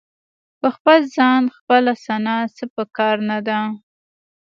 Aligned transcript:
په 0.59 0.67
خپل 0.75 0.99
ځان 1.15 1.43
خپله 1.57 1.93
ثنا 2.05 2.37
څه 2.55 2.65
په 2.73 2.83
کار 2.97 3.15
نه 3.29 3.39
ده. 3.47 3.59